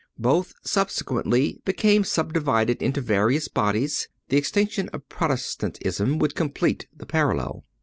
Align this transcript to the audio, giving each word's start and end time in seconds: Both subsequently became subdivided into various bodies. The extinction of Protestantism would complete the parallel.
Both 0.17 0.55
subsequently 0.63 1.61
became 1.63 2.03
subdivided 2.03 2.81
into 2.81 3.01
various 3.01 3.47
bodies. 3.47 4.09
The 4.29 4.37
extinction 4.37 4.89
of 4.89 5.07
Protestantism 5.09 6.17
would 6.17 6.33
complete 6.33 6.87
the 6.91 7.05
parallel. 7.05 7.65